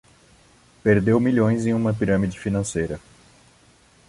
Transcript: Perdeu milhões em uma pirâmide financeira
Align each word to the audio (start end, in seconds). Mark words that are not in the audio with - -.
Perdeu 0.81 1.19
milhões 1.19 1.67
em 1.67 1.75
uma 1.75 1.93
pirâmide 1.93 2.39
financeira 2.39 2.99